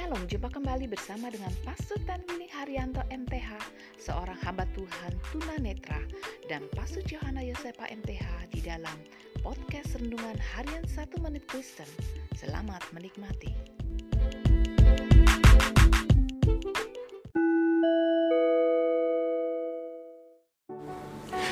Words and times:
Shalom, 0.00 0.24
jumpa 0.32 0.48
kembali 0.48 0.88
bersama 0.88 1.28
dengan 1.28 1.52
Pastor 1.60 2.00
Tanwini 2.08 2.48
Haryanto 2.48 3.04
MTH, 3.12 3.52
seorang 4.00 4.40
hamba 4.48 4.64
Tuhan 4.72 5.12
tunanetra, 5.28 6.00
dan 6.48 6.64
Pastor 6.72 7.04
Johanna 7.04 7.44
Yosepa 7.44 7.84
MTH 7.84 8.48
di 8.48 8.64
dalam 8.64 8.96
podcast 9.44 10.00
Rendungan 10.00 10.40
Harian 10.40 10.88
1 10.88 11.20
Menit 11.20 11.44
Kristen. 11.52 11.84
Selamat 12.32 12.80
menikmati. 12.96 13.52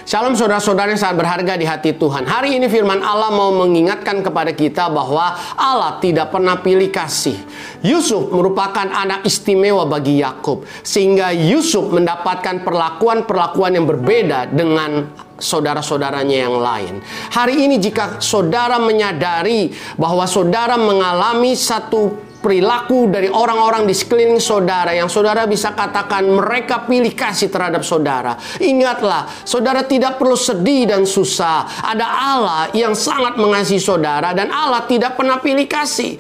Shalom 0.08 0.32
saudara-saudara 0.32 0.96
yang 0.96 0.96
sangat 0.96 1.20
berharga 1.20 1.52
di 1.60 1.68
hati 1.68 1.92
Tuhan. 1.92 2.24
Hari 2.24 2.56
ini 2.56 2.64
firman 2.72 3.04
Allah 3.04 3.28
mau 3.28 3.52
mengingatkan 3.52 4.24
kepada 4.24 4.56
kita 4.56 4.88
bahwa 4.88 5.36
Allah 5.52 6.00
tidak 6.00 6.32
pernah 6.32 6.56
pilih 6.64 6.88
kasih. 6.88 7.36
Yusuf 7.84 8.32
merupakan 8.32 8.88
anak 8.88 9.28
istimewa 9.28 9.84
bagi 9.84 10.24
Yakub 10.24 10.64
sehingga 10.80 11.28
Yusuf 11.36 11.92
mendapatkan 11.92 12.64
perlakuan-perlakuan 12.64 13.76
yang 13.76 13.84
berbeda 13.84 14.48
dengan 14.48 15.12
saudara-saudaranya 15.36 16.36
yang 16.48 16.56
lain. 16.56 17.04
Hari 17.28 17.68
ini 17.68 17.76
jika 17.76 18.16
saudara 18.16 18.80
menyadari 18.80 19.76
bahwa 20.00 20.24
saudara 20.24 20.80
mengalami 20.80 21.52
satu 21.52 22.16
perilaku 22.48 23.12
dari 23.12 23.28
orang-orang 23.28 23.84
di 23.84 23.92
sekeliling 23.92 24.40
saudara 24.40 24.96
yang 24.96 25.12
saudara 25.12 25.44
bisa 25.44 25.76
katakan 25.76 26.24
mereka 26.24 26.88
pilih 26.88 27.12
kasih 27.12 27.52
terhadap 27.52 27.84
saudara. 27.84 28.40
Ingatlah, 28.56 29.28
saudara 29.44 29.84
tidak 29.84 30.16
perlu 30.16 30.32
sedih 30.32 30.88
dan 30.88 31.04
susah. 31.04 31.68
Ada 31.84 32.08
Allah 32.08 32.72
yang 32.72 32.96
sangat 32.96 33.36
mengasihi 33.36 33.76
saudara 33.76 34.32
dan 34.32 34.48
Allah 34.48 34.88
tidak 34.88 35.20
pernah 35.20 35.36
pilih 35.44 35.68
kasih. 35.68 36.16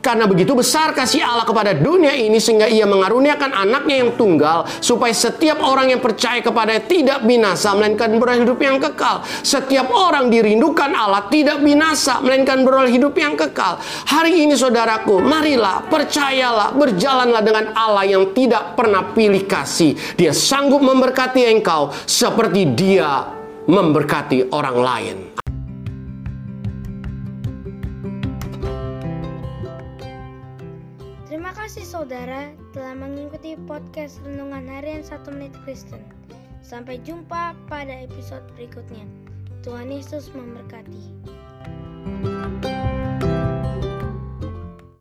Karena 0.00 0.24
begitu 0.24 0.56
besar 0.56 0.96
kasih 0.96 1.20
Allah 1.20 1.44
kepada 1.44 1.76
dunia 1.76 2.16
ini 2.16 2.40
sehingga 2.40 2.64
ia 2.64 2.88
mengaruniakan 2.88 3.52
anaknya 3.52 4.00
yang 4.00 4.16
tunggal 4.16 4.64
supaya 4.80 5.12
setiap 5.12 5.60
orang 5.60 5.92
yang 5.92 6.00
percaya 6.00 6.40
kepada 6.40 6.80
tidak 6.80 7.20
binasa 7.28 7.76
melainkan 7.76 8.16
beroleh 8.16 8.48
hidup 8.48 8.56
yang 8.64 8.80
kekal. 8.80 9.20
Setiap 9.44 9.92
orang 9.92 10.32
dirindukan 10.32 10.96
Allah 10.96 11.28
tidak 11.28 11.60
binasa 11.60 12.16
melainkan 12.24 12.64
beroleh 12.64 12.96
hidup 12.96 13.12
yang 13.12 13.36
kekal. 13.36 13.76
Hari 14.08 14.48
ini 14.48 14.56
saudaraku, 14.56 15.20
marilah 15.20 15.84
percayalah 15.92 16.72
berjalanlah 16.72 17.44
dengan 17.44 17.76
Allah 17.76 18.08
yang 18.08 18.32
tidak 18.32 18.80
pernah 18.80 19.12
pilih 19.12 19.44
kasih. 19.44 19.92
Dia 20.16 20.32
sanggup 20.32 20.80
memberkati 20.80 21.44
engkau 21.44 21.92
seperti 22.08 22.72
dia 22.72 23.28
memberkati 23.68 24.48
orang 24.48 24.78
lain. 24.80 25.39
Kasih 31.50 31.86
saudara 31.86 32.50
telah 32.74 32.98
mengikuti 32.98 33.54
podcast 33.68 34.18
Renungan 34.26 34.66
Harian 34.66 35.06
1 35.06 35.22
Menit 35.34 35.54
Kristen. 35.62 36.02
Sampai 36.66 36.98
jumpa 37.04 37.54
pada 37.70 37.94
episode 37.94 38.42
berikutnya. 38.58 39.06
Tuhan 39.62 39.92
Yesus 39.92 40.34
memberkati. 40.34 41.30